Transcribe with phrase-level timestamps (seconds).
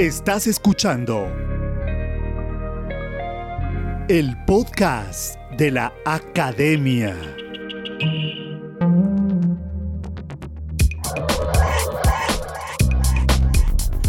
[0.00, 1.30] Estás escuchando
[4.08, 7.14] el podcast de la Academia.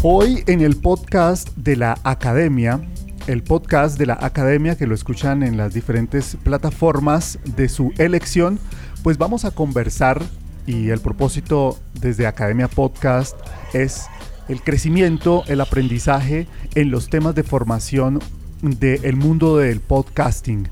[0.02, 2.80] Hoy en el podcast de la Academia,
[3.26, 8.58] el podcast de la Academia que lo escuchan en las diferentes plataformas de su elección,
[9.02, 10.22] pues vamos a conversar
[10.64, 13.36] y el propósito desde Academia Podcast
[13.74, 14.06] es
[14.48, 18.20] el crecimiento, el aprendizaje en los temas de formación
[18.62, 20.68] del mundo del podcasting,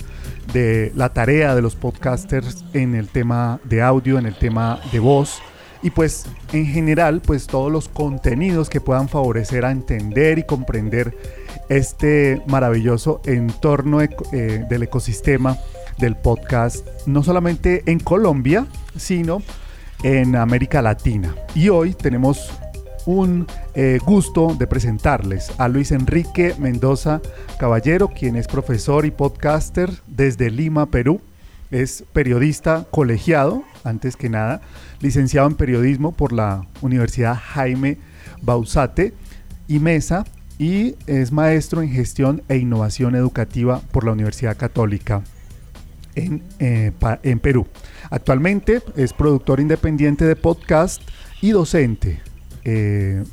[0.53, 5.01] de la tarea de los podcasters en el tema de audio, en el tema de
[5.01, 5.41] voz
[5.83, 11.17] y pues en general pues todos los contenidos que puedan favorecer a entender y comprender
[11.69, 14.09] este maravilloso entorno eh,
[14.69, 15.57] del ecosistema
[15.99, 18.67] del podcast, no solamente en Colombia,
[18.97, 19.43] sino
[20.03, 21.35] en América Latina.
[21.55, 22.51] Y hoy tenemos
[23.11, 27.21] un eh, gusto de presentarles a Luis Enrique Mendoza
[27.59, 31.21] Caballero, quien es profesor y podcaster desde Lima, Perú.
[31.73, 34.61] Es periodista colegiado, antes que nada,
[35.01, 37.99] licenciado en periodismo por la Universidad Jaime
[38.43, 39.13] Bausate
[39.67, 40.25] y Mesa
[40.59, 45.23] y es maestro en gestión e innovación educativa por la Universidad Católica
[46.15, 46.93] en, eh,
[47.25, 47.67] en Perú.
[48.09, 51.03] Actualmente es productor independiente de podcast
[51.41, 52.30] y docente.
[52.65, 53.25] Eh,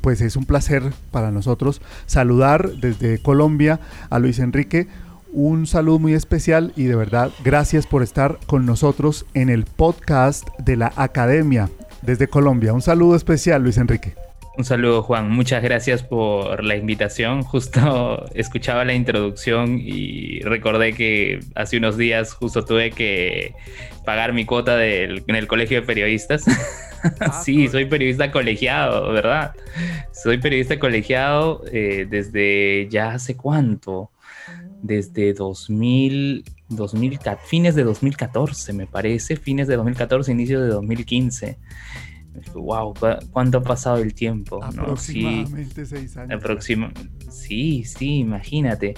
[0.00, 4.86] pues es un placer para nosotros saludar desde Colombia a Luis Enrique.
[5.32, 10.46] Un saludo muy especial y de verdad gracias por estar con nosotros en el podcast
[10.58, 11.70] de la Academia
[12.02, 12.72] desde Colombia.
[12.72, 14.25] Un saludo especial, Luis Enrique.
[14.58, 17.42] Un saludo Juan, muchas gracias por la invitación.
[17.42, 23.54] Justo escuchaba la introducción y recordé que hace unos días justo tuve que
[24.06, 26.44] pagar mi cuota en el colegio de periodistas.
[27.20, 29.54] Ah, sí, soy periodista colegiado, ¿verdad?
[30.12, 34.10] Soy periodista colegiado eh, desde ya hace cuánto,
[34.82, 41.58] desde 2000, 2000, fines de 2014 me parece, fines de 2014, inicio de 2015
[42.54, 42.94] wow,
[43.30, 44.62] cuánto ha pasado el tiempo.
[44.62, 46.64] Aproximadamente sí, seis años.
[47.30, 48.94] sí, sí, imagínate.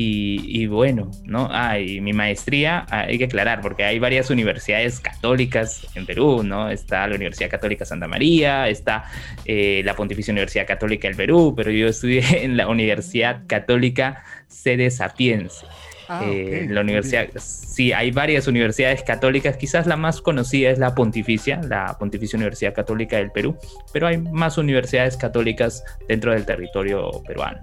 [0.00, 1.48] Y, bueno, ¿no?
[1.50, 6.42] Ah, y mi maestría, ah, hay que aclarar, porque hay varias universidades católicas en Perú,
[6.44, 6.70] ¿no?
[6.70, 9.04] Está la Universidad Católica Santa María, está
[9.44, 14.90] eh, la Pontificia Universidad Católica del Perú, pero yo estudié en la Universidad Católica Sede
[14.92, 15.66] Sapiense.
[16.10, 20.94] Ah, eh, la universidad, sí, hay varias universidades católicas, quizás la más conocida es la
[20.94, 23.56] Pontificia, la Pontificia Universidad Católica del Perú,
[23.92, 27.58] pero hay más universidades católicas dentro del territorio peruano.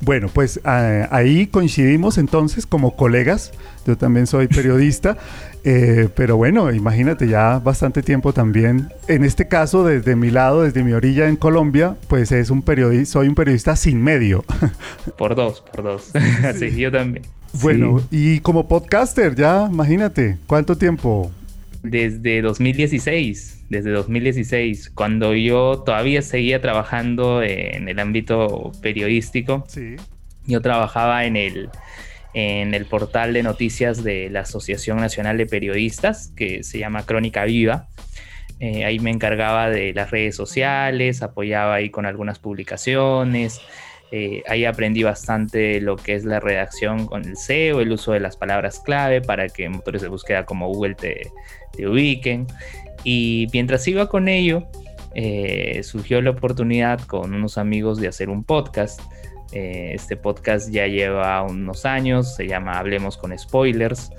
[0.00, 3.52] Bueno, pues ah, ahí coincidimos entonces como colegas,
[3.84, 5.16] yo también soy periodista,
[5.64, 8.92] eh, pero bueno, imagínate ya bastante tiempo también.
[9.08, 13.14] En este caso, desde mi lado, desde mi orilla en Colombia, pues es un periodista,
[13.14, 14.44] soy un periodista sin medio.
[15.18, 16.12] Por dos, por dos.
[16.58, 17.24] sí yo también.
[17.52, 21.32] Bueno, y como podcaster, ya imagínate, ¿cuánto tiempo?
[21.82, 29.64] Desde 2016, desde 2016, cuando yo todavía seguía trabajando en el ámbito periodístico.
[29.68, 29.96] Sí.
[30.46, 31.68] Yo trabajaba en el,
[32.34, 37.44] en el portal de noticias de la Asociación Nacional de Periodistas, que se llama Crónica
[37.44, 37.88] Viva.
[38.60, 43.60] Eh, ahí me encargaba de las redes sociales, apoyaba ahí con algunas publicaciones,
[44.10, 48.20] eh, ahí aprendí bastante lo que es la redacción con el SEO, el uso de
[48.20, 51.30] las palabras clave para que motores de búsqueda como Google te,
[51.86, 52.46] ubiquen.
[53.04, 54.66] Y mientras iba con ello,
[55.14, 59.00] eh, surgió la oportunidad con unos amigos de hacer un podcast.
[59.52, 64.10] Eh, este podcast ya lleva unos años, se llama Hablemos con Spoilers.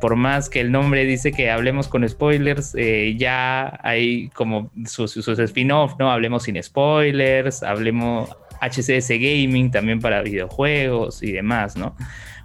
[0.00, 2.74] por más que el nombre dice que hablemos con spoilers,
[3.16, 6.10] ya hay como sus, sus spin-off, ¿no?
[6.10, 8.30] Hablemos sin spoilers, hablemos,
[8.62, 11.96] HCS Gaming también para videojuegos y demás, ¿no?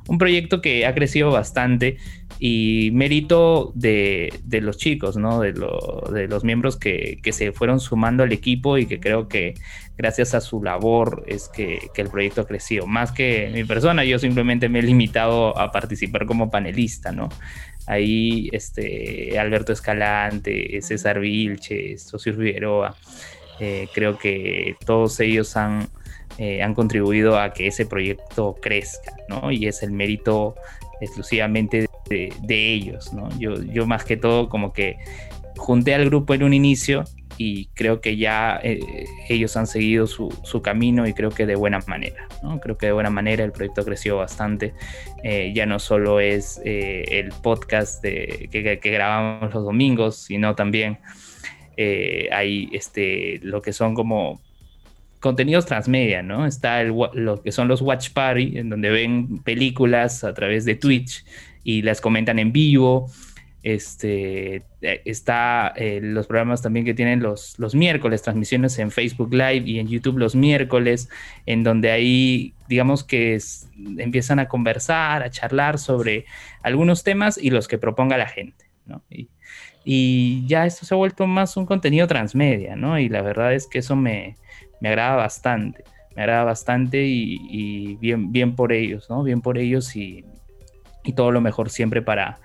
[0.08, 1.98] Un proyecto que ha crecido bastante
[2.40, 5.42] y mérito de, los chicos, ¿no?
[5.42, 9.56] De, de los miembros que, se fueron sumando al equipo y que creo que
[9.98, 12.88] gracias a su labor es que, el proyecto ha crecido.
[12.88, 17.30] Más que mi persona, yo simplemente me he limitado a participar como panelista, ¿no?
[17.86, 22.96] Ahí este, Alberto Escalante, César Vilches, Socio Figueroa,
[23.60, 25.90] eh, creo que todos ellos han,
[26.38, 29.52] eh, han contribuido a que ese proyecto crezca, ¿no?
[29.52, 30.56] Y es el mérito
[31.02, 33.28] exclusivamente de, ellos, ¿no?
[33.40, 34.98] Yo, yo más que todo como que
[35.58, 37.06] junté al grupo en un inicio
[37.40, 38.80] y creo que ya eh,
[39.30, 40.30] ellos han seguido su,
[40.64, 42.60] camino y creo que de buena manera, ¿no?
[42.60, 44.76] Creo que de buena manera el proyecto creció bastante.
[45.24, 51.00] Eh, ya no solo es el podcast que, que, grabamos los domingos, sino también
[52.32, 54.40] hay este, lo que son como
[55.20, 56.46] contenidos transmedia, ¿no?
[56.46, 60.76] Está el, lo que son los Watch Party, en donde ven películas a través de
[60.76, 61.26] Twitch
[61.64, 63.10] y las comentan en vivo.
[63.64, 69.34] Este, eh, está eh, los programas también que tienen los, los miércoles, transmisiones en Facebook
[69.34, 71.10] Live y en YouTube los miércoles,
[71.46, 73.38] en donde ahí, digamos que
[73.98, 76.26] empiezan a conversar, a charlar sobre
[76.62, 79.02] algunos temas y los que proponga la gente, ¿no?
[79.10, 79.28] Y,
[79.84, 83.00] y ya esto se ha vuelto más un contenido transmedia, ¿no?
[83.00, 84.36] Y la verdad es que eso me,
[84.82, 85.84] me agrada bastante,
[86.16, 89.24] me agrada bastante y, bien, bien por ellos, ¿no?
[89.24, 90.26] Bien por ellos y,
[91.04, 92.40] y todo lo mejor siempre para,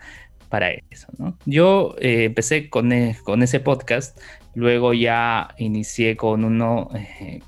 [0.48, 1.36] para eso, ¿no?
[1.46, 4.20] Yo eh, empecé con, e, con, ese podcast,
[4.54, 7.40] luego ya inicié con uno eh,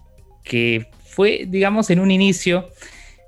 [0.42, 2.70] que fue, digamos, en un inicio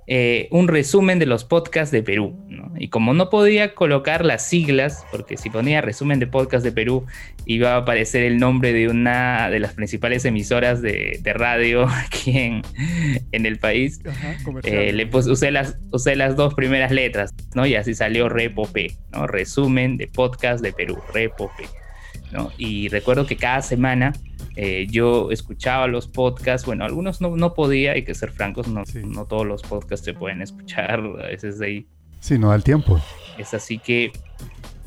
[0.08, 2.36] eh, un resumen de los podcasts de Perú.
[2.78, 7.06] Y como no podía colocar las siglas, porque si ponía resumen de podcast de Perú,
[7.44, 12.62] iba a aparecer el nombre de una de las principales emisoras de, radio aquí en,
[13.32, 14.00] el país,
[14.62, 17.66] eh, le usé, las, usé las dos primeras letras, ¿no?
[17.66, 19.26] Y así salió Repope, ¿no?
[19.26, 21.64] Resumen de podcast de Perú, Repope.
[22.32, 22.52] ¿no?
[22.58, 24.12] Y recuerdo que cada semana
[24.58, 28.84] eh, yo escuchaba los podcasts, bueno, algunos no, no, podía, hay que ser francos, no,
[29.04, 31.86] no todos los podcasts se pueden escuchar a veces de ahí.
[32.20, 32.98] Sí, no da el tiempo.
[33.36, 34.12] Es así que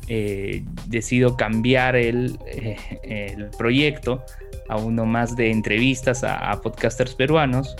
[0.08, 4.24] eh, decido cambiar el, eh, el, proyecto
[4.68, 7.76] a uno más de entrevistas a, podcasters peruanos.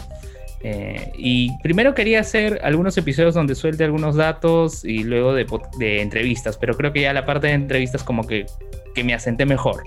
[1.19, 5.45] y primero quería hacer algunos episodios donde suelte algunos datos y luego de,
[5.79, 8.47] de, entrevistas, pero creo que ya la parte de entrevistas como que,
[8.95, 9.83] que me asenté mejor.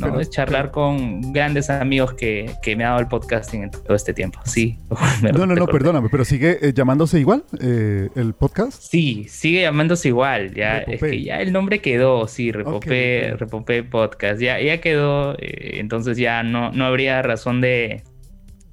[0.00, 0.20] ¿No?
[0.20, 4.12] es charlar con grandes amigos que, que, me ha dado el podcasting en todo este
[4.12, 4.40] tiempo.
[4.44, 4.78] Sí.
[5.22, 8.82] no, no, no, perdóname, pero sigue eh, llamándose igual eh, el podcast.
[8.82, 10.54] Sí, sigue llamándose igual.
[10.54, 14.40] Ya, es que ya el nombre quedó, sí, Repopé, Podcast.
[14.40, 18.02] Ya, ya quedó, eh, entonces ya no, no habría razón de,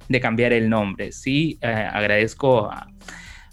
[0.08, 1.12] de cambiar el nombre.
[1.12, 2.88] Sí, agradezco a,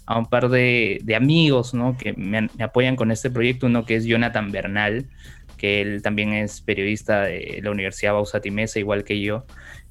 [0.06, 1.96] a, un par de, de amigos ¿no?
[1.96, 5.06] que me, me, apoyan con este proyecto, uno que es Jonathan Bernal,
[5.56, 9.44] que él también es periodista de la Universidad Bausati Mesa, igual que yo,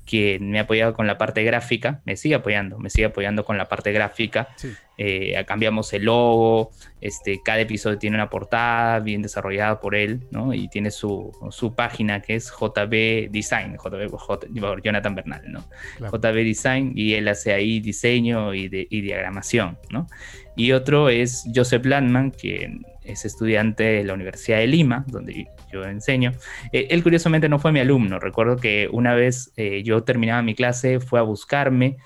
[0.05, 3.57] que me ha apoyado con la parte gráfica, me sigue apoyando, me sigue apoyando con
[3.57, 4.49] la parte gráfica.
[4.97, 6.71] Eh, cambiamos el logo,
[7.01, 10.53] este, cada episodio tiene una portada bien desarrollada por él, ¿no?
[10.53, 15.65] Y tiene su, su página que es JB Design, JB, Jonathan Bernal, ¿no?
[15.99, 20.07] JB Design, y él hace ahí diseño y, de, y diagramación, ¿no?
[20.55, 25.83] Y otro es Joseph Landman, que es estudiante de la Universidad de Lima, donde yo
[25.83, 26.31] enseño.
[26.71, 28.19] Eh, él curiosamente no fue mi alumno.
[28.19, 31.97] Recuerdo que una vez eh, yo terminaba mi clase, fue a buscarme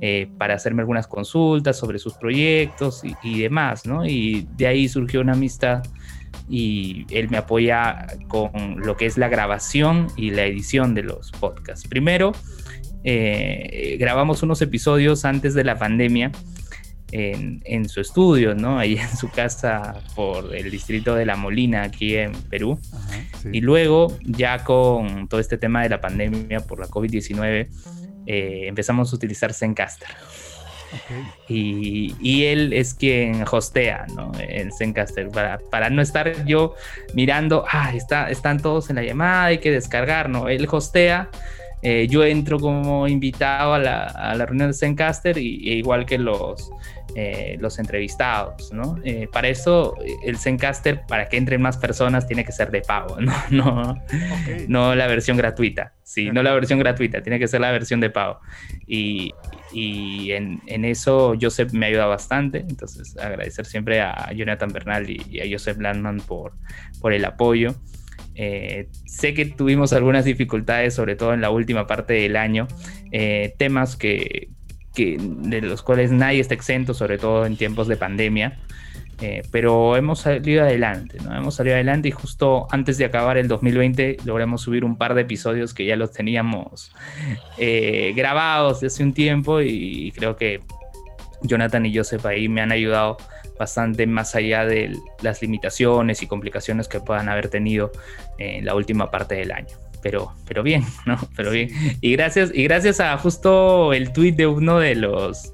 [0.00, 4.06] eh, para hacerme algunas consultas sobre sus proyectos y, demás, ¿no?
[4.06, 5.82] Y de ahí surgió una amistad
[6.48, 11.32] y él me apoya con lo que es la grabación y la edición de los
[11.32, 11.86] podcasts.
[11.88, 12.32] Primero,
[13.98, 16.32] grabamos unos episodios antes de la pandemia
[17.12, 18.78] en, su estudio, ¿no?
[18.78, 22.78] Ahí en su casa por el distrito de La Molina, aquí en Perú.
[23.52, 27.68] Y luego, ya con todo este tema de la pandemia por la COVID-19,
[28.26, 30.08] eh, empezamos a utilizar Zencaster.
[31.48, 34.32] Y, y, él es quien hostea, ¿no?
[34.38, 36.74] En Zencaster, para, para no estar yo
[37.12, 40.48] mirando, ah, está, están todos en la llamada, hay que descargar, ¿no?
[40.48, 41.28] Él hostea
[41.82, 46.06] eh, yo entro como invitado a la, a la reunión de Zencaster y, e igual
[46.06, 46.70] que los,
[47.18, 48.98] eh, los entrevistados, ¿no?
[49.02, 53.16] Eh, para eso el Zencaster, para que entren más personas, tiene que ser de pago,
[53.20, 53.32] ¿no?
[53.48, 54.04] No,
[54.68, 58.10] no la versión gratuita, sí, no la versión gratuita, tiene que ser la versión de
[58.10, 58.40] pago.
[58.86, 59.32] Y,
[59.72, 65.22] y en, en, eso Joseph me ayuda bastante, entonces agradecer siempre a Jonathan Bernal y,
[65.30, 66.52] y a Joseph Landman por,
[67.00, 67.74] por el apoyo.
[68.38, 72.68] Eh, sé que tuvimos algunas dificultades, sobre todo en la última parte del año,
[73.10, 74.50] eh, temas que,
[74.96, 78.58] de los cuales nadie está exento, sobre todo en tiempos de pandemia.
[79.22, 81.34] Eh, pero hemos salido adelante, ¿no?
[81.34, 85.22] Hemos salido adelante y justo antes de acabar el 2020 logramos subir un par de
[85.22, 86.92] episodios que ya los teníamos
[88.14, 90.60] grabados de hace un tiempo y creo que
[91.42, 93.16] Jonathan y Joseph ahí me han ayudado
[93.58, 97.90] bastante más allá de las limitaciones y complicaciones que puedan haber tenido
[98.38, 99.76] en la última parte del año.
[100.06, 101.18] Pero, pero bien, ¿no?
[101.34, 101.68] Pero bien.
[102.00, 105.52] Y gracias, y gracias a justo el tweet de uno de los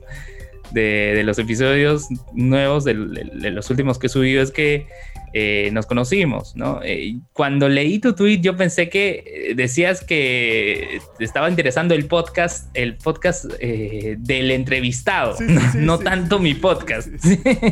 [0.73, 4.87] de, los episodios nuevos de, los últimos que he subido es que
[5.35, 6.81] eh, nos conocimos, ¿no?
[6.85, 12.05] Eh, cuando leí tu tweet yo pensé que eh, decías que te estaba interesando el
[12.05, 15.37] podcast, el podcast del entrevistado,
[15.75, 17.09] no, tanto mi podcast.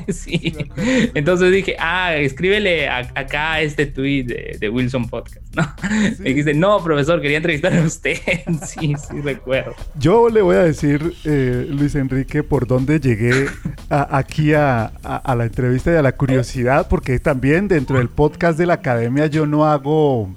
[0.08, 0.56] Sí,
[1.14, 4.24] Entonces dije, ah, escríbele acá este tweet
[4.58, 5.74] de, Wilson Podcast, ¿no?
[6.18, 8.16] Me dijiste, no, profesor, quería entrevistar a usted.
[8.66, 9.74] sí, sí, recuerdo.
[9.98, 13.46] Yo le voy a decir, Luis Enrique, por dónde llegué
[13.88, 14.92] aquí a
[15.36, 19.46] la entrevista y a la curiosidad, porque también dentro del podcast de la academia yo
[19.46, 20.34] no hago,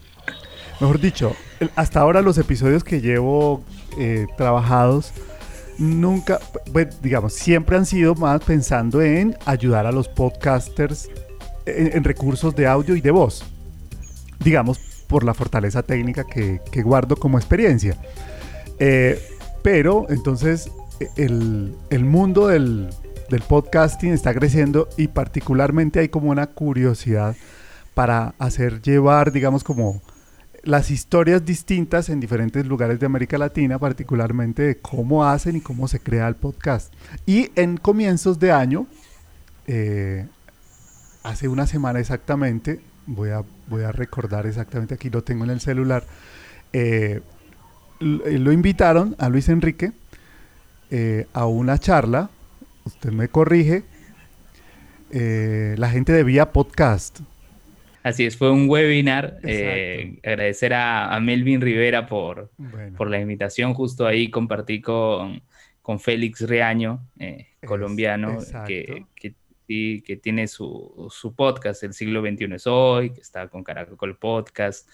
[0.79, 1.35] mejor dicho,
[1.75, 3.63] hasta ahora los episodios que llevo
[3.97, 5.13] eh, trabajados
[5.77, 6.39] nunca,
[6.71, 11.09] pues, digamos, siempre han sido más pensando en ayudar a los podcasters
[11.65, 13.43] en, recursos de audio y de voz.
[14.39, 17.97] Digamos, por la fortaleza técnica que, guardo como experiencia.
[18.79, 19.21] Eh,
[19.61, 20.71] pero entonces
[21.15, 22.89] el, el mundo del,
[23.29, 27.35] del podcasting está creciendo y particularmente hay como una curiosidad
[27.93, 30.01] para hacer llevar, digamos, como
[30.63, 35.87] las historias distintas en diferentes lugares de América Latina, particularmente de cómo hacen y cómo
[35.87, 36.93] se crea el podcast.
[37.25, 38.87] Y en comienzos de año,
[39.67, 40.25] eh,
[41.23, 43.43] hace una semana exactamente, voy a,
[43.73, 46.03] voy a recordar exactamente, aquí lo tengo en el celular,
[46.73, 47.21] eh,
[47.99, 49.91] lo invitaron a Luis Enrique
[50.91, 52.29] eh, a una charla
[52.85, 53.83] usted me corrige,
[55.11, 57.21] eh, la gente de Vía Podcast.
[58.03, 59.37] Así es, fue un webinar.
[59.43, 62.51] Eh, agradecer a, Melvin Rivera por,
[62.97, 63.73] por la invitación.
[63.73, 65.41] Justo ahí compartí con,
[65.81, 67.07] con Félix Reaño,
[67.65, 69.33] colombiano, que, que,
[69.67, 74.89] que tiene su, su, podcast, El siglo XXI es hoy, que está con Caracol Podcast.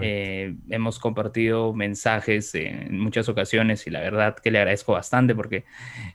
[0.00, 5.64] Eh, hemos compartido mensajes en muchas ocasiones y la verdad que le agradezco bastante porque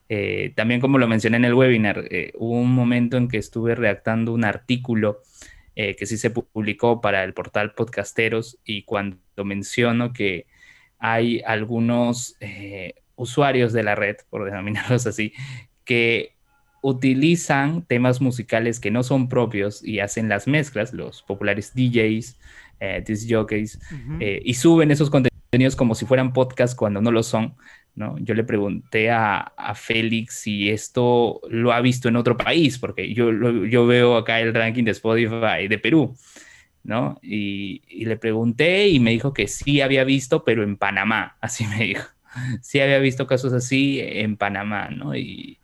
[0.10, 3.76] eh, también como lo mencioné en el webinar, eh, hubo un momento en que estuve
[3.76, 5.22] redactando un artículo
[5.76, 10.48] que sí se publicó para el portal Podcasteros y cuando menciono que
[10.98, 12.36] hay algunos
[13.16, 15.34] usuarios de la red, por denominarlos así,
[15.86, 16.37] que
[16.82, 22.40] utilizan temas musicales que no son propios y hacen las mezclas, los populares DJs,
[22.80, 23.80] eh, disc jockeys,
[24.20, 27.56] eh, y suben esos contenidos como si fueran podcasts cuando no lo son.
[27.96, 28.16] ¿no?
[28.20, 33.32] Yo le pregunté a, Félix si esto lo ha visto en otro país, porque yo,
[33.66, 36.16] yo veo acá el ranking de Spotify de Perú.
[36.84, 37.20] ¿no?
[37.22, 41.66] Y, y, le pregunté y me dijo que sí había visto, pero en Panamá, así
[41.66, 42.08] me dijo.
[42.62, 45.16] Sí había visto casos así en Panamá, ¿no?
[45.16, 45.60] Y,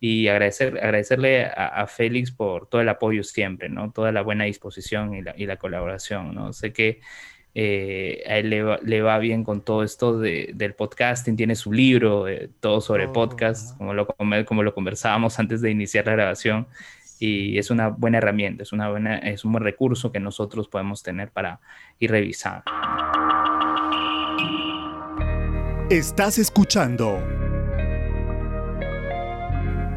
[0.00, 3.90] y agradecer, agradecerle a, Félix por todo el apoyo siempre, ¿no?
[3.90, 6.52] Toda la buena disposición y la, y la colaboración, ¿no?
[6.52, 7.00] Sé que
[7.54, 12.28] eh, a él le va, bien con todo esto de, del podcasting, tiene su libro,
[12.28, 16.68] eh, todo sobre oh, podcast, como lo, como lo conversábamos antes de iniciar la grabación,
[17.18, 21.02] y es una buena herramienta, es, una buena, es un buen recurso que nosotros podemos
[21.02, 21.58] tener para
[21.98, 22.62] ir revisando.
[25.90, 27.37] Estás escuchando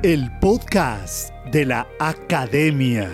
[0.04, 3.08] el podcast de la academia.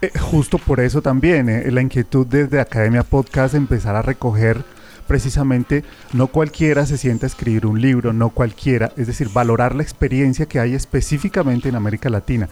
[0.00, 4.64] Eh, justo por eso también, eh, la inquietud desde Academia Podcast empezar a recoger
[5.06, 9.84] precisamente, no cualquiera se sienta a escribir un libro, no cualquiera, es decir, valorar la
[9.84, 12.48] experiencia que hay específicamente en América Latina.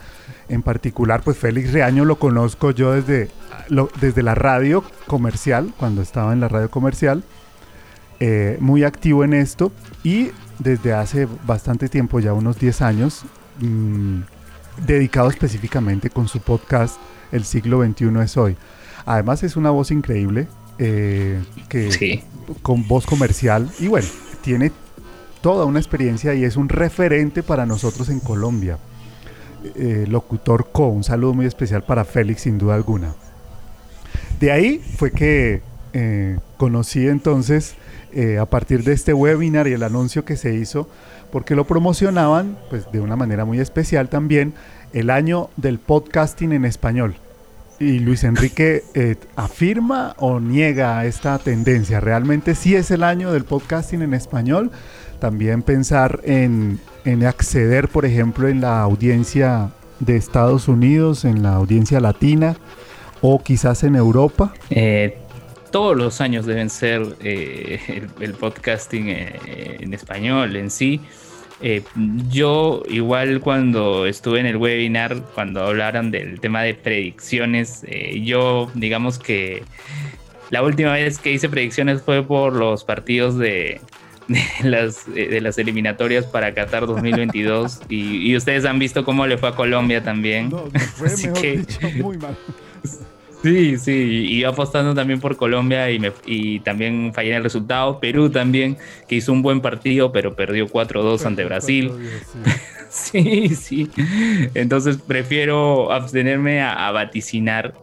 [0.47, 3.29] En particular, pues Félix Reaño lo conozco yo desde,
[3.99, 7.23] desde la radio comercial, cuando estaba en la radio comercial,
[8.21, 9.71] eh, muy activo en esto
[10.03, 10.29] y
[10.61, 13.23] desde hace bastante tiempo, ya unos 10 años,
[13.59, 14.21] mm,
[14.85, 16.97] dedicado específicamente con su podcast
[17.31, 18.57] El siglo XXI es hoy.
[19.05, 22.23] Además es una voz increíble, eh, que
[22.61, 24.07] con voz comercial y bueno,
[24.41, 24.71] tiene
[25.41, 28.77] toda una experiencia y es un referente para nosotros en Colombia.
[29.75, 33.13] Eh, locutor Co, un saludo muy especial para Félix sin duda alguna.
[34.39, 35.61] De ahí fue que
[35.93, 37.75] eh, conocí entonces
[38.13, 40.87] eh, a partir de este webinar y el anuncio que se hizo,
[41.31, 44.53] porque lo promocionaban, pues de una manera muy especial también,
[44.93, 47.15] el año del podcasting en español.
[47.79, 51.99] Y Luis Enrique eh, afirma o niega esta tendencia.
[51.99, 54.71] Realmente sí es el año del podcasting en español.
[55.19, 61.53] También pensar en, en acceder, por ejemplo, en la audiencia de Estados Unidos, en la
[61.53, 62.57] audiencia latina
[63.21, 64.53] o quizás en Europa.
[64.69, 65.17] Eh,
[65.71, 71.01] todos los años deben ser eh, el, podcasting eh, en español en sí.
[71.63, 71.83] Eh,
[72.29, 77.85] yo igual cuando estuve en el webinar, cuando hablaron del tema de predicciones,
[78.23, 79.63] yo digamos que
[80.49, 83.79] la última vez que hice predicciones fue por los partidos de,
[84.27, 89.49] de las, de las eliminatorias para Qatar 2022 y, ustedes han visto cómo le fue
[89.49, 90.49] a Colombia también.
[90.49, 92.35] No, fue mejor muy mal.
[93.41, 97.43] Sí, sí, y yo apostando también por Colombia y, me, y también fallé en el
[97.43, 97.99] resultado.
[97.99, 101.91] Perú también, que hizo un buen partido, pero perdió 4-2 ante Brasil.
[102.89, 103.49] sí.
[103.55, 103.89] sí,
[104.53, 107.73] Entonces prefiero abstenerme a, vaticinar.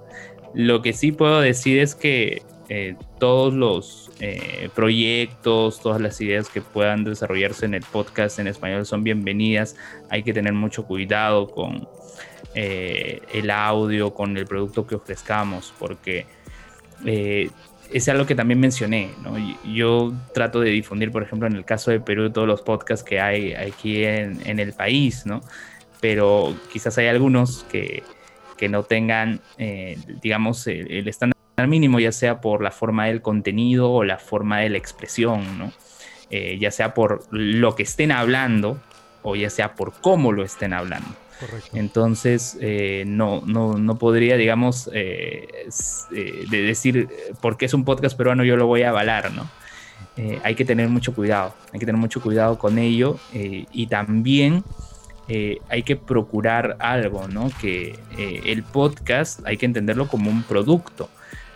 [0.55, 6.49] Lo que sí puedo decir es que eh, todos los eh, proyectos, todas las ideas
[6.49, 9.75] que puedan desarrollarse en el podcast en español son bienvenidas.
[10.09, 11.88] Hay que tener mucho cuidado con
[12.54, 16.26] eh, el audio, con el producto que ofrezcamos, porque
[17.04, 17.50] eh,
[17.92, 19.11] es algo que también mencioné.
[19.64, 23.21] Yo trato de difundir, por ejemplo, en el caso de Perú, todos los podcasts que
[23.21, 25.40] hay aquí en, el país, ¿no?
[26.00, 28.02] pero quizás hay algunos que,
[28.57, 33.90] que no tengan, eh, digamos, el, estándar mínimo, ya sea por la forma del contenido
[33.90, 35.73] o la forma de la expresión, ¿no?
[36.30, 38.78] ya sea por lo que estén hablando
[39.23, 41.09] o ya sea por cómo lo estén hablando.
[41.73, 45.47] Entonces, eh, no, no, no, podría, digamos, eh,
[46.14, 47.09] eh, de decir
[47.40, 49.49] porque es un podcast peruano yo lo voy a avalar, ¿no?
[50.42, 54.64] hay que tener mucho cuidado, hay que tener mucho cuidado con ello y también
[55.68, 57.52] hay que procurar algo, ¿no?
[57.61, 61.09] Que el podcast hay que entenderlo como un producto.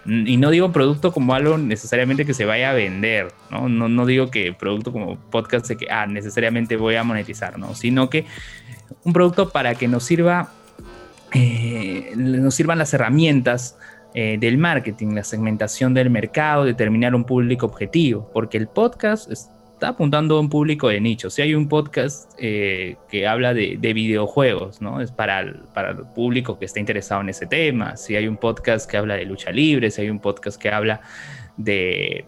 [0.04, 3.68] Y no digo producto como algo necesariamente que se vaya a vender, ¿no?
[3.68, 7.75] No, no digo que producto como podcast de que, ah, necesariamente voy a monetizar, ¿no?
[7.75, 8.26] Sino que
[9.04, 10.52] un producto para que nos sirva,
[11.32, 13.78] eh, nos sirvan las herramientas
[14.14, 19.30] eh, del marketing, la segmentación del mercado, determinar un público objetivo, porque el podcast
[19.82, 21.28] está apuntando a un público de nicho.
[21.28, 25.00] Si hay un podcast eh, que habla de, videojuegos, ¿no?
[25.00, 27.96] Es para el, para el público que está interesado en ese tema.
[27.96, 31.00] Si hay un podcast que habla de lucha libre, si hay un podcast que habla
[31.56, 32.26] de,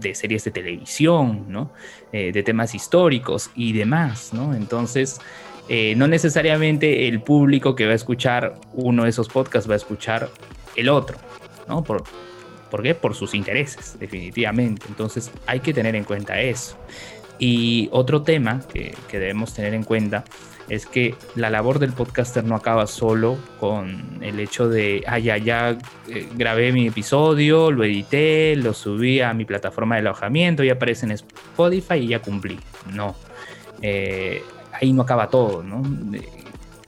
[0.00, 1.70] de series de televisión, ¿no?
[2.12, 4.54] de temas históricos y demás, ¿no?
[4.54, 5.20] Entonces,
[5.68, 9.76] eh, no necesariamente el público que va a escuchar uno de esos podcasts va a
[9.76, 10.30] escuchar
[10.76, 11.18] el otro,
[11.68, 11.84] ¿no?
[11.84, 12.04] Por,
[12.76, 12.94] ¿Por qué?
[12.94, 14.84] Por sus intereses, definitivamente.
[14.86, 16.76] Entonces hay que tener en cuenta eso.
[17.38, 20.24] Y otro tema que, debemos tener en cuenta
[20.68, 25.38] es que la labor del podcaster no acaba solo con el hecho de, ah, ya,
[25.38, 25.78] ya
[26.10, 31.06] eh, grabé mi episodio, lo edité, lo subí a mi plataforma de alojamiento, ya aparece
[31.06, 32.60] en Spotify y ya cumplí.
[32.92, 33.16] No.
[33.80, 35.82] Eh, ahí no acaba todo, ¿no?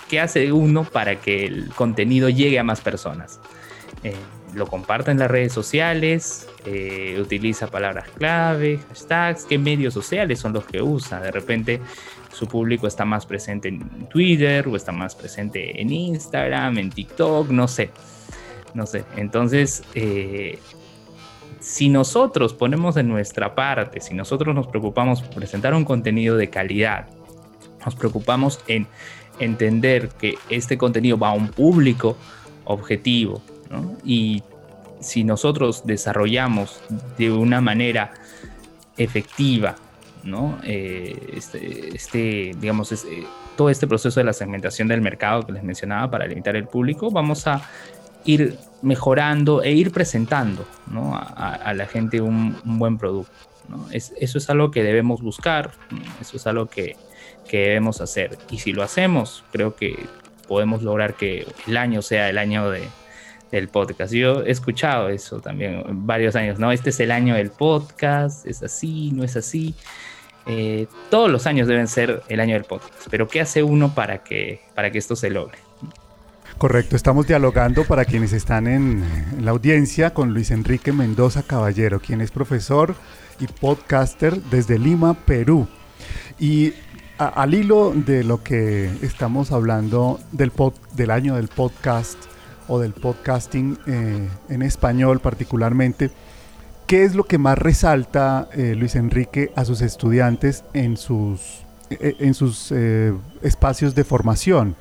[0.07, 3.41] ¿Qué hace uno para que el contenido llegue a más personas?
[4.05, 4.13] Eh,
[4.55, 10.53] lo comparta en las redes sociales, eh, utiliza palabras clave, hashtags, qué medios sociales son
[10.53, 11.21] los que usa.
[11.21, 11.81] De repente
[12.33, 17.51] su público está más presente en Twitter o está más presente en Instagram, en TikTok,
[17.51, 17.91] no sé.
[18.75, 19.05] No sé.
[19.17, 20.59] Entonces, eh,
[21.61, 26.51] si nosotros ponemos de nuestra parte, si nosotros nos preocupamos por presentar un contenido de
[26.51, 27.09] calidad,
[27.85, 28.87] nos preocupamos en
[29.39, 32.17] entender que este contenido va a un público
[32.65, 33.41] objetivo,
[34.05, 34.43] Y
[35.01, 36.81] si nosotros desarrollamos
[37.17, 38.13] de una manera
[38.97, 39.77] efectiva.
[40.65, 43.27] Eh, este, este, digamos, este,
[43.57, 47.11] todo este proceso de la segmentación del mercado que les mencionaba para limitar el público,
[47.11, 47.63] vamos a
[48.25, 50.67] ir mejorando e ir presentando
[51.15, 53.33] a, la gente un, buen producto.
[53.93, 55.71] eso es algo que debemos buscar,
[56.21, 56.97] eso es algo que
[57.51, 58.37] debemos hacer.
[58.51, 60.07] Y si lo hacemos, creo que
[60.47, 62.83] podemos lograr que el año sea el año de,
[63.51, 64.13] del podcast.
[64.13, 66.73] Yo he escuchado eso también varios años, ¿no?
[66.73, 69.75] Este es el año del podcast, es así, no es así.
[70.47, 74.23] Eh, todos los años deben ser el año del podcast, pero ¿qué hace uno para
[74.23, 75.59] que, para que esto se logre?
[76.57, 79.05] Correcto, estamos dialogando para quienes están en,
[79.45, 82.97] la audiencia con Luis Enrique Mendoza Caballero, quien es profesor
[83.39, 85.69] y podcaster desde Lima, Perú.
[86.41, 86.73] Y
[87.19, 90.51] al hilo de lo que estamos hablando del,
[90.97, 92.19] del año del podcast
[92.69, 96.11] o del podcasting eh, en español particularmente,
[96.87, 102.17] ¿qué es lo que más resalta eh, Luis Enrique a sus estudiantes en sus, eh,
[102.21, 102.73] en sus
[103.43, 104.77] espacios de formación?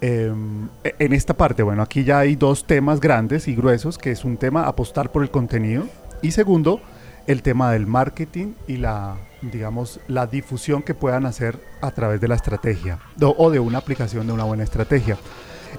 [0.00, 0.68] En
[1.14, 4.66] esta parte, bueno, aquí ya hay dos temas grandes y gruesos, que es un tema
[4.66, 5.84] apostar por el contenido
[6.20, 6.82] y segundo,
[7.26, 9.16] el tema del marketing y la
[9.50, 14.26] digamos, la difusión que puedan hacer a través de la estrategia o, de una aplicación
[14.26, 15.16] de una buena estrategia.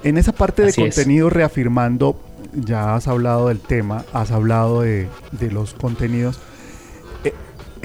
[0.02, 2.20] En esa parte de contenido, reafirmando,
[2.54, 5.08] ya has hablado del tema, has hablado de,
[5.50, 6.38] los contenidos.
[7.24, 7.32] Eh,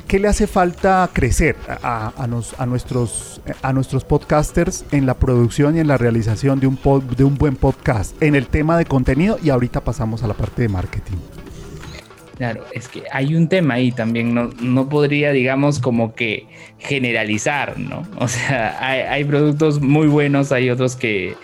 [0.08, 5.80] ¿Qué le hace falta crecer a, a, nuestros, a nuestros podcasters en la producción y
[5.80, 6.80] en la realización de un,
[7.18, 9.38] de un buen podcast en el tema de contenido?
[9.44, 11.18] Y ahorita pasamos a la parte de marketing.
[12.42, 16.48] Claro, es que hay un tema ahí también, no, no podría, digamos, como que
[16.80, 18.02] generalizar, ¿no?
[18.18, 21.36] O sea, hay, productos muy buenos, hay otros que,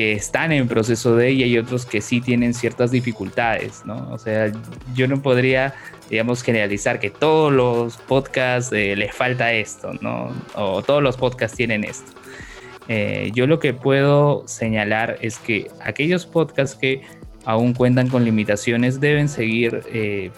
[0.00, 4.08] están en proceso de y hay otros que sí tienen ciertas dificultades, ¿no?
[4.10, 4.52] O sea,
[4.94, 5.74] yo no podría,
[6.08, 10.32] digamos, generalizar que todos los podcasts eh, les falta esto, ¿no?
[10.54, 12.12] O todos los podcasts tienen esto.
[12.92, 17.02] Eh, yo lo que puedo señalar es que aquellos podcasts que
[17.44, 20.32] aún cuentan con limitaciones, deben seguir eh,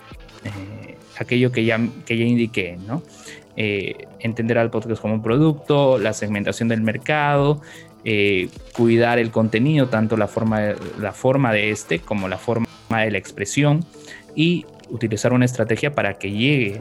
[0.45, 3.03] eh, aquello que ya, que ya indiqué, ¿no?
[3.57, 7.63] Entender al podcast como un producto, la segmentación del mercado,
[8.73, 10.61] cuidar el contenido, tanto la forma,
[10.99, 13.85] la forma de este como la forma de la expresión
[14.35, 16.81] y utilizar una estrategia para que llegue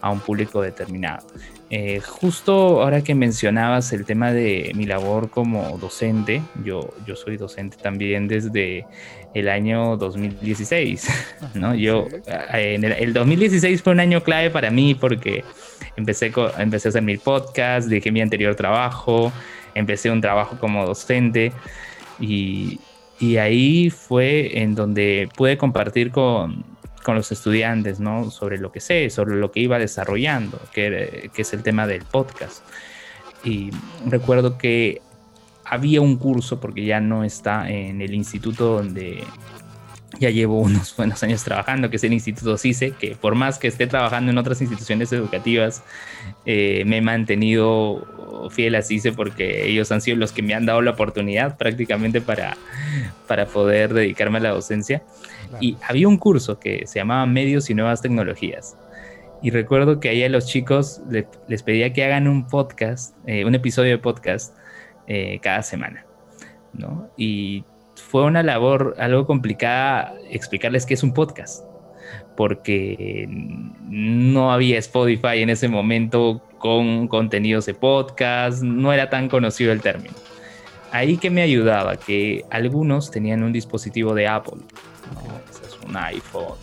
[0.00, 1.26] a un público determinado.
[1.70, 7.36] Eh, justo ahora que mencionabas el tema de mi labor como docente, yo, yo soy
[7.36, 8.86] docente también desde
[9.34, 11.08] el año 2016,
[11.54, 11.74] ¿no?
[11.74, 12.06] Yo,
[12.54, 15.44] eh, en el, 2016 fue un año clave para mí porque
[15.96, 19.30] empecé, empecé a hacer mi podcast, dejé mi anterior trabajo,
[19.78, 21.52] empecé un trabajo como docente
[22.20, 22.80] y,
[23.18, 26.64] y ahí fue en donde pude compartir con,
[27.08, 28.30] con los estudiantes, ¿no?
[28.30, 32.62] Sobre lo que sé, sobre lo que iba desarrollando, que, es el tema del podcast.
[33.42, 33.70] Y
[34.04, 35.00] recuerdo que
[35.64, 39.24] había un curso, porque ya no está en el instituto donde
[40.18, 43.68] ya llevo unos buenos años trabajando, que es el Instituto CICE, que por más que
[43.68, 45.82] esté trabajando en otras instituciones educativas,
[46.46, 50.66] eh, me he mantenido fiel a CICE porque ellos han sido los que me han
[50.66, 52.56] dado la oportunidad prácticamente para,
[53.26, 55.02] para poder dedicarme a la docencia.
[55.60, 58.76] Y había un curso que se llamaba Medios y Nuevas Tecnologías.
[59.40, 61.00] Y recuerdo que ahí a los chicos
[61.46, 64.54] les, pedía que hagan un podcast, eh, un episodio de podcast
[65.06, 66.04] eh, cada semana.
[66.72, 67.10] ¿no?
[67.16, 67.64] Y
[68.08, 71.64] fue una labor algo complicada explicarles qué es un podcast,
[72.36, 79.72] porque no había Spotify en ese momento con contenidos de podcast, no era tan conocido
[79.72, 80.14] el término.
[80.90, 84.62] Ahí que me ayudaba, que algunos tenían un dispositivo de Apple
[85.86, 86.56] un iPhone,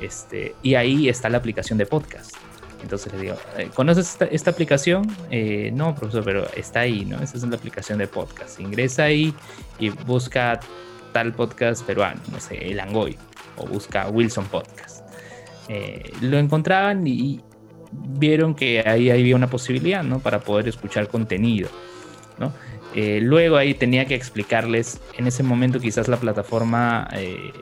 [0.00, 2.36] Este, y ahí está la aplicación de podcast.
[2.84, 5.10] Entonces le digo, eh, ¿conoces esta, aplicación?
[5.30, 7.16] Eh, no, profesor, pero está ahí, ¿no?
[7.22, 8.60] Esa es la aplicación de podcast.
[8.60, 9.34] Ingresa ahí
[9.78, 10.60] y busca
[11.12, 13.16] tal podcast peruano, no sé, el Angoy,
[13.56, 15.02] o busca Wilson Podcast.
[15.68, 17.40] Eh, lo encontraban y
[17.90, 20.18] vieron que ahí había una posibilidad, ¿no?
[20.18, 21.70] Para poder escuchar contenido,
[22.38, 22.52] ¿no?
[22.94, 27.52] Eh, luego ahí tenía que explicarles en ese momento quizás la plataforma eh,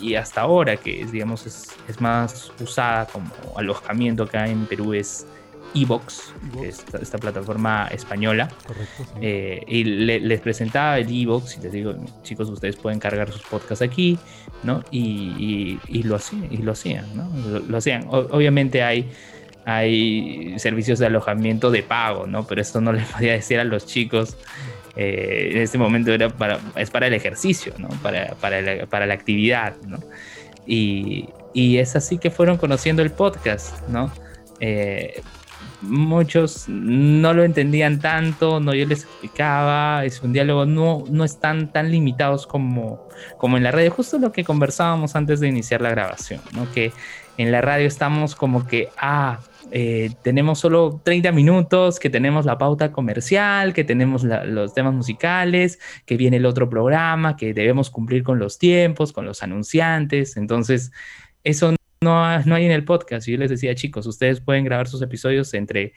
[0.00, 5.26] y, hasta ahora que es, digamos es, más usada como alojamiento acá en Perú es
[5.74, 6.32] Evox,
[6.62, 8.48] esta, plataforma española.
[9.20, 13.82] Eh, y les presentaba el Evox y les digo, chicos, ustedes pueden cargar sus podcasts
[13.82, 14.18] aquí,
[14.62, 14.82] ¿no?
[14.90, 17.30] Y, lo, hacían, y lo hacían, ¿no?
[17.68, 18.06] Lo, hacían.
[18.08, 19.10] obviamente hay
[19.64, 22.46] hay servicios de alojamiento de pago, ¿no?
[22.46, 24.36] Pero esto no les podía decir a los chicos.
[24.94, 27.88] Eh, en este momento era para, es para el ejercicio, ¿no?
[28.02, 29.98] Para, para, la, para la actividad, ¿no?
[30.66, 34.12] Y, y, es así que fueron conociendo el podcast, ¿no?
[34.60, 35.22] Eh,
[35.82, 41.72] muchos no lo entendían tanto, no yo les explicaba, es un diálogo, no, no están
[41.72, 45.90] tan limitados como, como en la radio, justo lo que conversábamos antes de iniciar la
[45.90, 46.70] grabación, ¿no?
[46.72, 46.92] Que
[47.38, 49.40] en la radio estamos como que, ah,
[49.70, 55.78] eh, tenemos solo 30 minutos, que tenemos la pauta comercial, que tenemos los temas musicales,
[56.04, 60.36] que viene el otro programa, que debemos cumplir con los tiempos, con los anunciantes.
[60.36, 60.92] Entonces,
[61.42, 63.26] eso no, no hay en el podcast.
[63.26, 65.94] Yo les decía, chicos, ustedes pueden grabar sus episodios entre...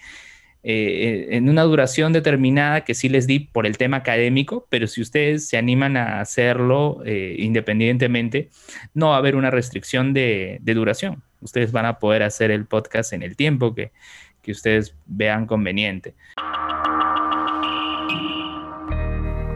[0.67, 5.00] Eh, en una duración determinada que sí les di por el tema académico, pero si
[5.00, 8.50] ustedes se animan a hacerlo eh, independientemente,
[8.95, 13.13] no va a haber una restricción de duración ustedes van a poder hacer el podcast
[13.13, 13.91] en el tiempo que,
[14.48, 16.13] ustedes vean conveniente.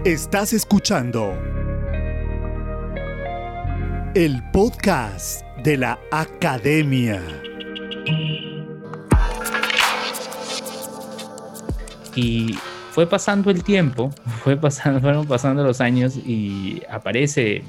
[0.03, 1.37] Estás escuchando
[4.15, 7.21] el podcast de la academia.
[12.15, 12.57] Y
[12.89, 14.09] fue pasando el tiempo,
[14.43, 17.63] fue pasando, fueron pasando los años y aparece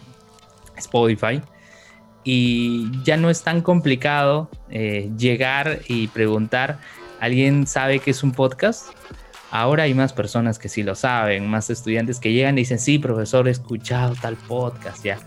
[0.78, 1.42] Spotify
[2.24, 6.78] y ya no es tan complicado eh, llegar y preguntar,
[7.18, 8.88] ¿alguien sabe qué es un podcast?
[9.50, 12.98] Ahora hay más personas que sí lo saben, más estudiantes que llegan y dicen, sí,
[12.98, 15.18] profesor, he escuchado tal podcast, ya.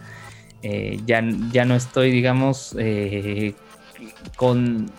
[0.61, 3.53] Eh, ya, ya no estoy, digamos, eh,
[4.37, 4.89] con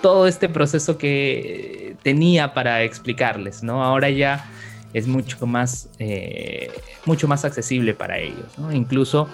[0.00, 3.84] todo este proceso que tenía para explicarles, ¿no?
[3.84, 4.46] Ahora ya
[4.94, 5.90] es mucho más,
[7.04, 8.72] mucho más accesible para ellos, ¿no?
[8.72, 9.28] Incluso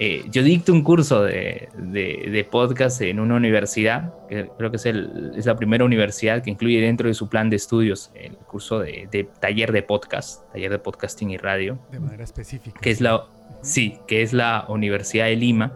[0.00, 4.86] Eh, yo dicto un curso de, de, podcast en una universidad, que creo que es,
[4.86, 8.78] el, es, la primera universidad que incluye dentro de su plan de estudios el curso
[8.78, 11.80] de, de, taller de podcast, taller de podcasting y radio.
[11.90, 12.78] De manera específica.
[12.80, 13.26] Que es la,
[13.62, 15.74] sí, que es la Universidad de Lima.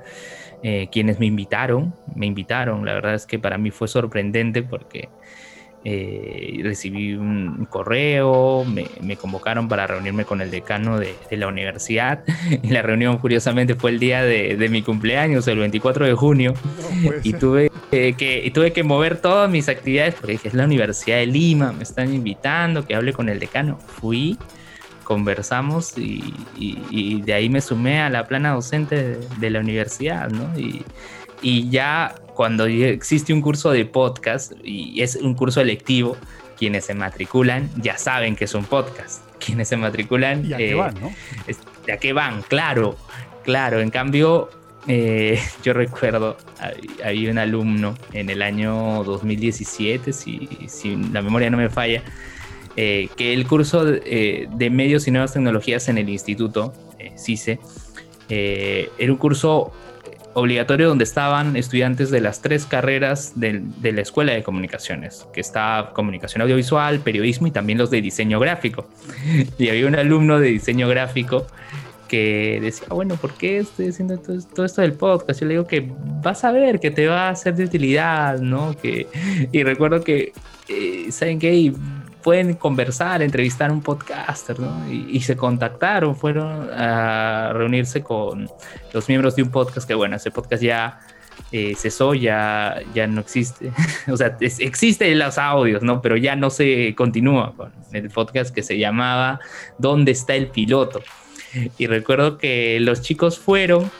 [0.64, 5.08] Eh, quienes me invitaron, me invitaron, la verdad es que para mí fue sorprendente porque
[5.84, 12.22] eh, recibí un correo, me, convocaron para reunirme con el decano de, la universidad.
[12.62, 16.54] Y la reunión, curiosamente, fue el día de, mi cumpleaños, el 24 de junio.
[17.24, 21.72] y, tuve, que, tuve que mover todas mis actividades porque es la Universidad de Lima,
[21.72, 23.78] me están invitando, que hable con el decano.
[23.78, 24.38] Fui,
[25.02, 30.56] conversamos y, de ahí me sumé a la plana docente de, la universidad, ¿no?
[30.56, 30.84] Y,
[31.42, 36.16] y ya cuando existe un curso de podcast y es un curso electivo,
[36.56, 39.22] quienes se matriculan ya saben que es un podcast.
[39.44, 40.46] Quienes se matriculan...
[40.46, 41.12] ¿Y a qué eh, van, no?
[41.86, 42.42] ¿De a qué van?
[42.42, 42.96] Claro,
[43.42, 43.80] claro.
[43.80, 44.48] En cambio,
[44.86, 46.36] eh, yo recuerdo,
[47.04, 52.02] había un alumno en el año 2017, si, si la memoria no me falla,
[52.76, 56.72] eh, que el curso de, de, medios y nuevas tecnologías en el instituto,
[57.18, 57.58] CICE,
[58.28, 59.72] era un curso
[60.34, 65.90] obligatorio donde estaban estudiantes de las tres carreras de, la Escuela de Comunicaciones, que está
[65.94, 68.86] comunicación audiovisual, periodismo y también los de diseño gráfico.
[69.58, 71.46] Y había un alumno de diseño gráfico
[72.08, 75.40] que decía, bueno, ¿por qué estoy haciendo todo, esto del podcast?
[75.40, 75.90] Yo le digo que
[76.22, 78.76] vas a ver, que te va a ser de utilidad, ¿no?
[78.76, 79.06] Que,
[79.50, 80.32] y recuerdo que,
[80.68, 81.72] eh, ¿saben qué?
[82.22, 84.90] Pueden conversar, entrevistar a un podcaster, ¿no?
[84.90, 88.48] Y, se contactaron, fueron a reunirse con
[88.92, 91.00] los miembros de un podcast que, bueno, ese podcast ya
[91.50, 93.72] eh, cesó, ya, ya no existe.
[94.08, 96.00] o sea, existen los audios, ¿no?
[96.00, 99.40] Pero ya no se continúa con el podcast que se llamaba
[99.78, 101.02] ¿Dónde está el piloto?
[101.76, 103.90] Y recuerdo que los chicos fueron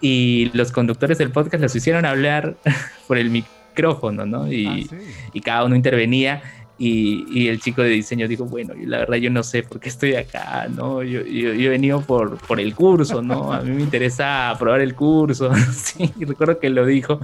[0.00, 2.56] y los conductores del podcast los hicieron hablar
[3.08, 4.52] por el micrófono, ¿no?
[4.52, 4.96] Y, ah,
[5.32, 6.42] y cada uno intervenía
[6.84, 10.16] y, el chico de diseño dijo, bueno, la verdad yo no sé por qué estoy
[10.16, 11.04] acá, ¿no?
[11.04, 13.52] Yo, he venido por, por el curso, ¿no?
[13.52, 17.20] A mí me interesa probar el curso, sí, recuerdo que lo dijo,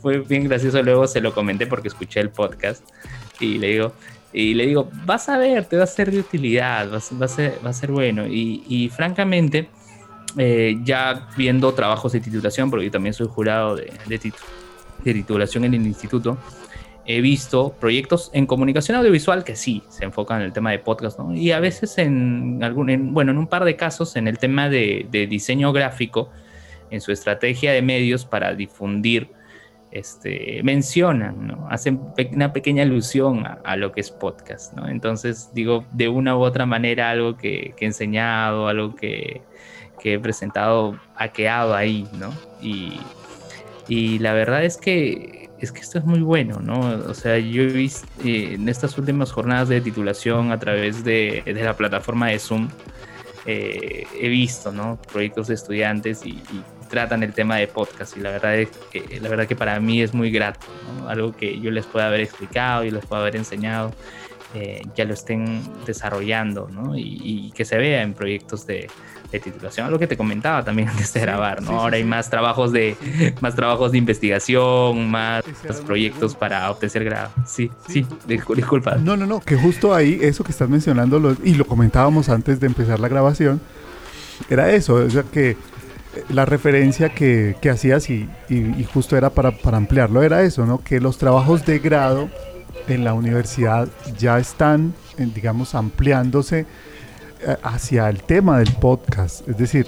[0.00, 2.82] fue bien gracioso, luego se lo comenté porque escuché el podcast
[3.38, 3.92] y le digo,
[4.32, 7.58] y le digo, vas a ver, te va a ser de utilidad, va, a, ser,
[7.62, 8.26] va a ser bueno.
[8.26, 9.68] Y, francamente,
[10.38, 14.32] eh, ya viendo trabajos de titulación, porque yo también soy jurado de, de,
[15.04, 16.38] de titulación en el instituto,
[17.06, 21.18] he visto proyectos en comunicación audiovisual que sí se enfocan en el tema de podcast,
[21.18, 21.34] ¿no?
[21.34, 25.08] Y a veces en algún, bueno, en un par de casos en el tema de,
[25.28, 26.30] diseño gráfico,
[26.90, 29.30] en su estrategia de medios para difundir,
[29.90, 31.56] este, mencionan.
[31.68, 32.00] Hacen
[32.32, 34.76] una pequeña alusión a, lo que es podcast.
[34.86, 39.42] Entonces, digo, de una u otra manera, algo que, he enseñado, algo que,
[40.02, 42.32] he presentado, ha quedado ahí, ¿no?
[43.88, 46.80] Y la verdad es que es que esto es muy bueno, ¿no?
[47.08, 51.42] O sea, yo he visto eh, en estas últimas jornadas de titulación a través de,
[51.46, 52.68] la plataforma de Zoom,
[53.46, 54.98] eh, he visto, ¿no?
[55.12, 56.42] Proyectos de estudiantes y,
[56.90, 60.02] tratan el tema de podcast y la verdad es que, la verdad que para mí
[60.02, 60.66] es muy grato,
[60.98, 61.08] ¿no?
[61.08, 63.94] Algo que yo les pueda haber explicado y les pueda haber enseñado,
[64.54, 66.96] eh, ya lo estén desarrollando, ¿no?
[66.96, 68.88] y que se vea en proyectos de,
[69.30, 71.80] de titulación, algo que te comentaba también antes de grabar, ¿no?
[71.80, 72.96] Ahora hay más trabajos de
[73.40, 75.44] más trabajos de investigación, más,
[75.86, 77.30] proyectos para obtener grado.
[77.46, 78.96] Sí, sí, disculpa.
[78.96, 82.66] No, no, no, que justo ahí eso que estás mencionando y lo comentábamos antes de
[82.66, 83.60] empezar la grabación
[84.48, 85.56] era eso, o sea que eh,
[86.30, 90.82] la referencia que, que hacías y, y, justo era para, para ampliarlo, era eso, ¿no?
[90.82, 92.30] Que los trabajos de grado
[92.90, 96.66] en la universidad ya están, digamos, ampliándose
[97.46, 99.86] eh, hacia el tema del podcast, es decir,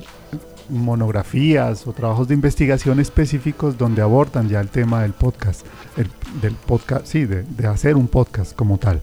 [0.69, 5.67] monografías o trabajos de investigación específicos donde abordan ya el tema del podcast,
[6.41, 9.01] del podcast, sí, de, hacer un podcast como tal.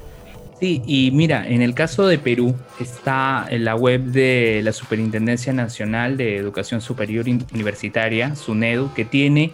[0.60, 5.54] Sí, y mira, en el caso de Perú está en la web de la Superintendencia
[5.54, 9.54] Nacional de Educación Superior Universitaria, SUNEDU, que tiene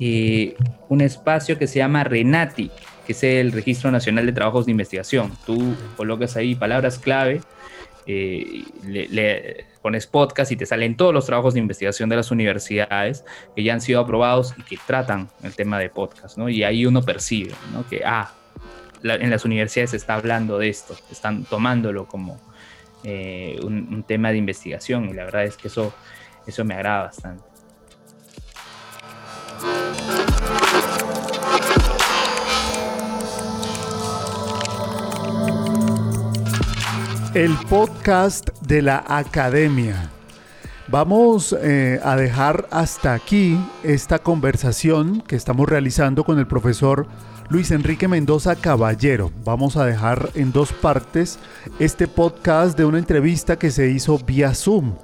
[0.00, 0.56] eh,
[0.88, 2.72] un espacio que se llama RENATI,
[3.06, 5.32] que es el Registro Nacional de Trabajos de Investigación.
[5.46, 7.40] Tú colocas ahí palabras clave
[8.06, 13.24] eh, le, pones podcast y te salen todos los trabajos de investigación de las universidades
[13.56, 16.48] que ya han sido aprobados y que tratan el tema de podcast, ¿no?
[16.48, 17.86] Y ahí uno percibe, ¿no?
[17.88, 18.32] Que, ah,
[19.02, 22.40] en las universidades se está hablando de esto, están tomándolo como
[23.04, 25.94] eh, un, un, tema de investigación y la verdad es que eso,
[26.46, 27.53] eso me agrada bastante.
[37.34, 40.08] El podcast de la academia.
[40.86, 47.08] Vamos eh, a dejar hasta aquí esta conversación que estamos realizando con el profesor
[47.48, 49.32] Luis Enrique Mendoza Caballero.
[49.44, 51.40] Vamos a dejar en dos partes
[51.80, 54.94] este podcast de una entrevista que se hizo vía Zoom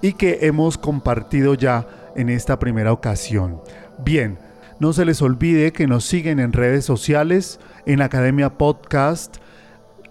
[0.00, 3.60] y que hemos compartido ya en esta primera ocasión.
[4.04, 4.38] Bien,
[4.78, 9.38] no se les olvide que nos siguen en redes sociales, en Academia Podcast,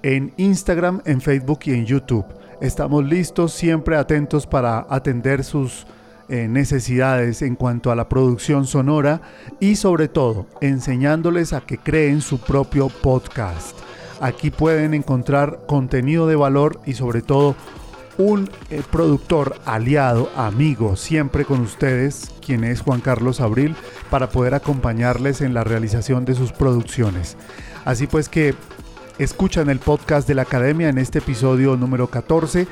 [0.04, 2.26] en Instagram, en Facebook y en YouTube.
[2.62, 5.86] Estamos listos, siempre atentos para atender sus
[6.30, 9.22] eh, necesidades en cuanto a la producción sonora
[9.60, 13.78] y sobre todo enseñándoles a que creen su propio podcast.
[14.22, 17.56] Aquí pueden encontrar contenido de valor y sobre todo
[18.18, 23.76] un eh, productor aliado, amigo, siempre con ustedes, quien es Juan Carlos Abril,
[24.10, 27.36] para poder acompañarles en la realización de sus producciones.
[27.84, 28.54] Así pues que
[29.18, 32.68] escuchan el podcast de la Academia en este episodio número 14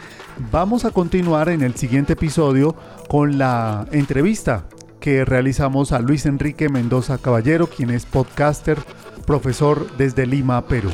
[0.51, 2.73] Vamos a continuar en el siguiente episodio
[3.09, 4.63] con la entrevista
[5.01, 8.77] que realizamos a Luis Enrique Mendoza Caballero, quien es podcaster,
[9.25, 10.91] profesor desde Lima, Perú.